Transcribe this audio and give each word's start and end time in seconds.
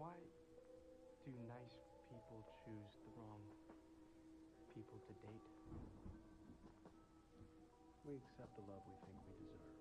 Why 0.00 0.16
do 1.26 1.30
nice 1.46 1.76
people 2.08 2.40
choose 2.64 2.96
the 3.04 3.12
wrong 3.20 3.44
people 4.72 4.96
to 4.96 5.12
date? 5.20 5.44
We 8.08 8.16
accept 8.16 8.56
the 8.56 8.64
love 8.64 8.80
we 8.88 8.96
think 9.04 9.20
we 9.28 9.36
deserve. 9.44 9.76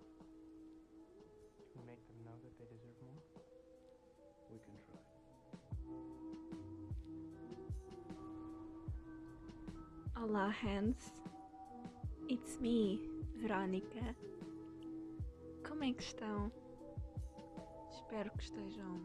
Can 1.71 1.79
we 1.79 1.87
make 1.87 2.03
them 2.11 2.19
know 2.27 2.35
that 2.43 2.51
they 2.59 2.67
deserve 2.67 2.99
more? 3.07 3.23
We 4.51 4.59
can 4.59 4.75
try. 4.91 4.99
Olá, 10.21 10.51
Hans. 10.51 11.13
It's 12.27 12.59
me, 12.59 12.99
Verónica. 13.37 14.13
Como 15.65 15.85
é 15.85 15.93
que 15.93 16.03
estão? 16.03 16.51
Espero 17.89 18.29
que 18.31 18.43
estejam 18.43 19.01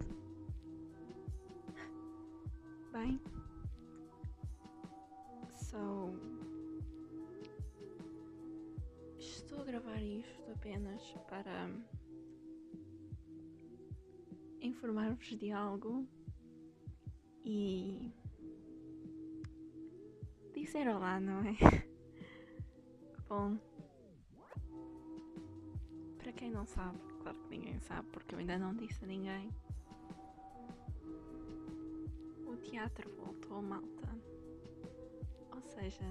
bem. 2.94 3.20
Estou 9.18 9.60
a 9.60 9.64
gravar 9.64 10.00
isto 10.00 10.50
apenas 10.52 11.02
para 11.28 11.68
informar-vos 14.60 15.26
de 15.26 15.50
algo 15.50 16.06
e 17.44 18.12
dizer 20.54 20.86
olá, 20.86 21.18
não 21.18 21.40
é? 21.40 21.56
Bom, 23.28 23.58
para 26.18 26.32
quem 26.32 26.48
não 26.48 26.64
sabe, 26.64 26.98
claro 27.22 27.38
que 27.40 27.50
ninguém 27.50 27.80
sabe 27.80 28.08
porque 28.12 28.36
eu 28.36 28.38
ainda 28.38 28.56
não 28.56 28.72
disse 28.72 29.04
a 29.04 29.08
ninguém. 29.08 29.50
Teatro 32.84 33.10
voltou, 33.16 33.62
malta. 33.62 34.08
Ou 35.52 35.60
seja, 35.62 36.04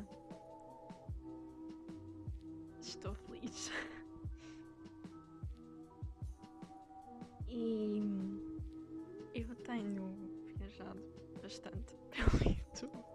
estou 2.81 3.13
feliz. 3.13 3.71
E 7.47 8.01
eu 9.35 9.55
tenho 9.57 10.11
viajado 10.57 10.99
bastante 11.39 11.95
pelo 12.09 12.51
YouTube. 12.51 13.05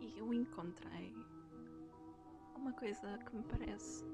E 0.00 0.18
eu 0.18 0.34
encontrei 0.34 1.14
uma 2.54 2.74
coisa 2.74 3.16
que 3.16 3.34
me 3.34 3.42
parece 3.44 4.04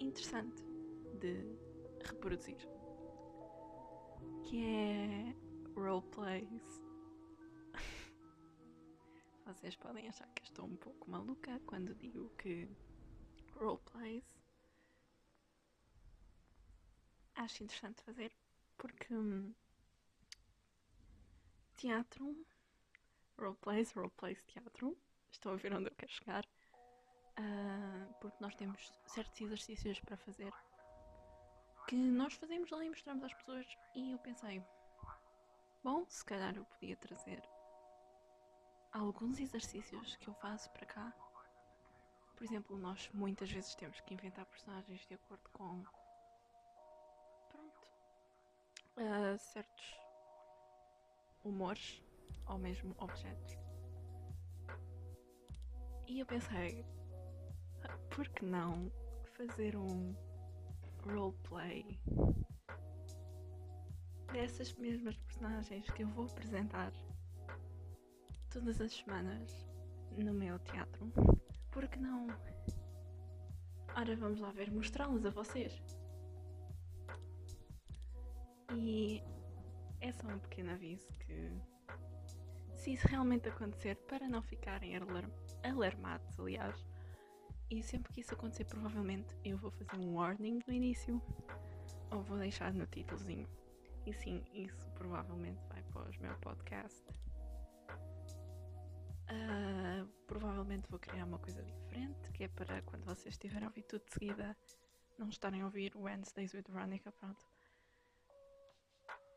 interessante 0.00 0.62
de 1.20 1.44
reproduzir, 2.02 2.56
que 4.44 4.64
é 4.64 5.34
roleplays. 5.74 6.80
Vocês 9.46 9.76
podem 9.76 10.08
achar 10.08 10.28
que 10.34 10.42
estou 10.42 10.66
um 10.66 10.76
pouco 10.76 11.10
maluca 11.10 11.60
quando 11.66 11.94
digo 11.94 12.30
que 12.38 12.68
roleplays 13.54 14.24
acho 17.36 17.62
interessante 17.62 18.02
fazer 18.02 18.32
porque 18.76 19.14
hum, 19.14 19.54
teatro, 21.76 22.36
roleplays, 23.38 23.92
roleplays, 23.92 24.42
teatro, 24.44 24.96
estão 25.30 25.52
a 25.52 25.56
ver 25.56 25.72
onde 25.74 25.88
eu 25.88 25.94
quero 25.94 26.12
chegar, 26.12 26.46
ah, 27.36 28.08
porque 28.20 28.36
nós 28.40 28.54
temos 28.54 28.92
certos 29.06 29.40
exercícios 29.40 30.00
para 30.00 30.16
fazer 30.16 30.52
que 31.86 31.94
nós 31.94 32.34
fazemos 32.34 32.68
lá 32.70 32.84
e 32.84 32.88
mostramos 32.88 33.22
às 33.22 33.32
pessoas 33.34 33.66
e 33.94 34.10
eu 34.10 34.18
pensei, 34.18 34.62
bom, 35.84 36.04
se 36.08 36.24
calhar 36.24 36.56
eu 36.56 36.64
podia 36.64 36.96
trazer 36.96 37.40
alguns 38.92 39.38
exercícios 39.38 40.16
que 40.16 40.28
eu 40.28 40.34
faço 40.34 40.68
para 40.70 40.84
cá. 40.86 41.12
Por 42.34 42.44
exemplo, 42.44 42.76
nós 42.76 43.08
muitas 43.14 43.50
vezes 43.50 43.74
temos 43.76 44.00
que 44.00 44.14
inventar 44.14 44.44
personagens 44.46 45.06
de 45.06 45.14
acordo 45.14 45.48
com 45.52 45.84
pronto 47.48 47.88
ah, 48.96 49.38
certos 49.38 49.96
humores 51.44 52.02
ou 52.48 52.58
mesmo 52.58 52.96
objetos. 52.98 53.56
E 56.08 56.18
eu 56.18 56.26
pensei, 56.26 56.84
"Ah, 57.84 57.96
por 58.10 58.28
que 58.28 58.44
não 58.44 58.90
fazer 59.36 59.76
um 59.76 60.25
roleplay 61.06 61.98
dessas 64.32 64.72
mesmas 64.74 65.16
personagens 65.16 65.88
que 65.90 66.02
eu 66.02 66.08
vou 66.08 66.26
apresentar 66.26 66.92
todas 68.50 68.80
as 68.80 68.92
semanas 68.92 69.66
no 70.16 70.32
meu 70.32 70.58
teatro? 70.60 71.12
Por 71.70 71.86
que 71.88 71.98
não? 71.98 72.26
Ora, 73.96 74.16
vamos 74.16 74.40
lá 74.40 74.50
ver, 74.50 74.70
mostrá-los 74.70 75.24
a 75.24 75.30
vocês. 75.30 75.82
E 78.74 79.22
é 80.00 80.12
só 80.12 80.26
um 80.28 80.38
pequeno 80.38 80.72
aviso 80.72 81.12
que 81.20 81.50
se 82.74 82.92
isso 82.92 83.08
realmente 83.08 83.48
acontecer, 83.48 83.96
para 84.06 84.28
não 84.28 84.42
ficarem 84.42 84.96
alar- 84.96 85.30
alarmados, 85.64 86.38
aliás, 86.38 86.76
e 87.70 87.82
sempre 87.82 88.12
que 88.12 88.20
isso 88.20 88.34
acontecer, 88.34 88.64
provavelmente 88.64 89.34
eu 89.44 89.58
vou 89.58 89.70
fazer 89.70 89.96
um 89.96 90.14
warning 90.14 90.60
no 90.66 90.72
início 90.72 91.20
ou 92.10 92.22
vou 92.22 92.38
deixar 92.38 92.72
no 92.72 92.86
títulozinho. 92.86 93.48
E 94.06 94.12
sim, 94.12 94.44
isso 94.52 94.88
provavelmente 94.92 95.60
vai 95.68 95.82
para 95.82 96.08
os 96.08 96.16
meu 96.18 96.36
podcast. 96.38 97.02
Ah, 99.28 100.06
provavelmente 100.28 100.88
vou 100.88 101.00
criar 101.00 101.24
uma 101.24 101.38
coisa 101.38 101.60
diferente, 101.62 102.30
que 102.32 102.44
é 102.44 102.48
para 102.48 102.80
quando 102.82 103.04
vocês 103.04 103.34
estiverem 103.34 103.64
a 103.64 103.68
ouvir 103.68 103.82
tudo 103.82 104.04
de 104.04 104.12
seguida, 104.12 104.56
não 105.18 105.28
estarem 105.28 105.62
a 105.62 105.64
ouvir 105.64 105.92
Wednesdays 105.96 106.54
with 106.54 106.64
Veronica, 106.68 107.10
pronto. 107.10 107.44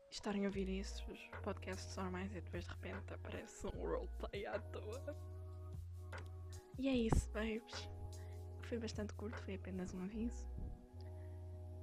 Estarem 0.08 0.44
a 0.44 0.48
ouvir 0.48 0.68
isso, 0.68 1.04
os 1.10 1.20
podcasts 1.42 1.96
normais 1.96 2.30
e 2.32 2.40
depois 2.40 2.64
de 2.64 2.70
repente 2.70 3.12
aparece 3.12 3.66
um 3.66 3.70
roleplay 3.70 4.46
à 4.46 4.58
toa. 4.60 5.16
E 6.78 6.88
é 6.88 6.94
isso, 6.94 7.28
babes. 7.32 7.99
Foi 8.70 8.78
bastante 8.78 9.12
curto, 9.14 9.36
foi 9.42 9.56
apenas 9.56 9.92
um 9.94 10.04
aviso. 10.04 10.46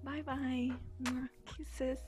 Bye 0.04 0.24
bye. 0.24 0.80
Kisses. 1.44 2.00